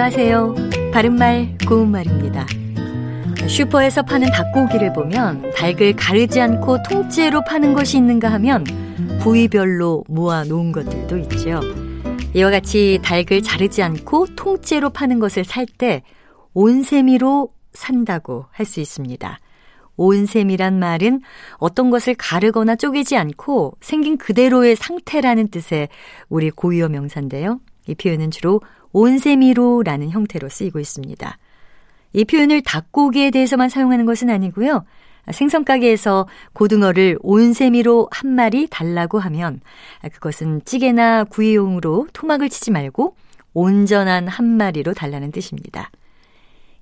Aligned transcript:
안녕하세요. 0.00 0.54
바른말 0.92 1.58
고운말입니다. 1.66 2.46
슈퍼에서 3.48 4.00
파는 4.02 4.30
닭고기를 4.30 4.92
보면 4.92 5.50
닭을 5.56 5.96
가르지 5.96 6.40
않고 6.40 6.84
통째로 6.84 7.42
파는 7.42 7.72
것이 7.72 7.96
있는가 7.96 8.30
하면 8.34 8.62
부위별로 9.20 10.04
모아 10.06 10.44
놓은 10.44 10.70
것들도 10.70 11.18
있죠. 11.18 11.60
이와 12.32 12.52
같이 12.52 13.00
닭을 13.02 13.42
자르지 13.42 13.82
않고 13.82 14.36
통째로 14.36 14.90
파는 14.90 15.18
것을 15.18 15.42
살 15.42 15.66
때 15.66 16.04
온세미로 16.54 17.48
산다고 17.72 18.46
할 18.52 18.66
수 18.66 18.78
있습니다. 18.78 19.40
온셈이란 19.96 20.78
말은 20.78 21.22
어떤 21.54 21.90
것을 21.90 22.14
가르거나 22.14 22.76
쪼개지 22.76 23.16
않고 23.16 23.74
생긴 23.80 24.16
그대로의 24.16 24.76
상태라는 24.76 25.48
뜻의 25.48 25.88
우리 26.28 26.50
고유어 26.50 26.88
명사인데요. 26.88 27.58
이 27.88 27.96
표현은 27.96 28.30
주로 28.30 28.60
온셈이로라는 28.92 30.10
형태로 30.10 30.48
쓰이고 30.48 30.78
있습니다. 30.78 31.38
이 32.14 32.24
표현을 32.24 32.62
닭고기에 32.62 33.30
대해서만 33.30 33.68
사용하는 33.68 34.06
것은 34.06 34.30
아니고요. 34.30 34.84
생선 35.30 35.64
가게에서 35.64 36.26
고등어를 36.54 37.18
온세미로 37.20 38.08
한 38.10 38.30
마리 38.30 38.66
달라고 38.66 39.18
하면 39.18 39.60
그것은 40.12 40.62
찌개나 40.64 41.24
구이용으로 41.24 42.08
토막을 42.12 42.48
치지 42.48 42.70
말고 42.70 43.14
온전한 43.52 44.26
한 44.26 44.46
마리로 44.46 44.94
달라는 44.94 45.30
뜻입니다. 45.32 45.90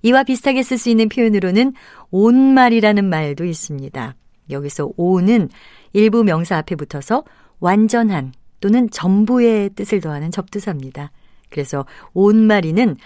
이와 0.02 0.22
비슷하게 0.22 0.62
쓸 0.62 0.78
수 0.78 0.90
있는 0.90 1.08
표현으로는 1.08 1.72
온말이라는 2.10 3.04
말도 3.04 3.44
있습니다. 3.44 4.14
여기서 4.50 4.90
온은 4.96 5.48
일부 5.92 6.22
명사 6.22 6.58
앞에 6.58 6.76
붙어서 6.76 7.24
완전한 7.58 8.32
또는 8.60 8.88
전부의 8.90 9.70
뜻을 9.70 10.00
더하는 10.00 10.30
접두사입니다. 10.30 11.10
그래서 11.56 11.86
온마리는 12.12 12.98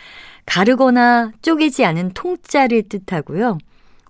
가르거나 0.45 1.31
쪼개지 1.41 1.85
않은 1.85 2.11
통짜를 2.15 2.83
뜻하고요. 2.89 3.59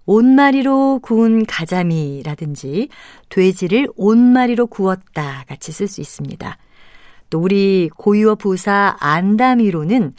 온마리로 0.06 1.00
구운 1.02 1.44
가자미라든지 1.44 2.88
돼지를 3.28 3.86
온마리로 3.96 4.66
구웠다 4.66 5.44
같이 5.46 5.72
쓸 5.72 5.86
수 5.86 6.00
있습니다. 6.00 6.56
또 7.28 7.38
우리 7.38 7.90
고유어 7.94 8.36
부사 8.36 8.96
안다미로는 8.98 10.14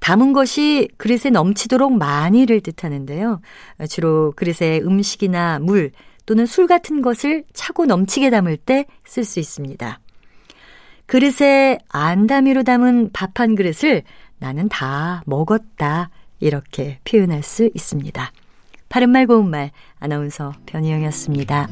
담은 0.00 0.34
것이 0.34 0.88
그릇에 0.98 1.30
넘치도록 1.32 1.96
많이를 1.96 2.60
뜻하는데요. 2.60 3.40
주로 3.88 4.32
그릇에 4.36 4.80
음식이나 4.80 5.60
물 5.60 5.92
또는 6.26 6.44
술 6.44 6.66
같은 6.66 7.00
것을 7.00 7.44
차고 7.54 7.86
넘치게 7.86 8.28
담을 8.28 8.58
때 8.58 8.84
쓸 9.06 9.24
수 9.24 9.40
있습니다. 9.40 9.98
그릇에 11.12 11.76
안다미로 11.90 12.62
담은 12.62 13.10
밥 13.12 13.38
한 13.38 13.54
그릇을 13.54 14.02
나는 14.38 14.70
다 14.70 15.22
먹었다. 15.26 16.08
이렇게 16.40 17.00
표현할 17.04 17.42
수 17.42 17.68
있습니다. 17.74 18.32
바른말 18.88 19.26
고운말 19.26 19.72
아나운서 20.00 20.54
변희영이었습니다. 20.64 21.68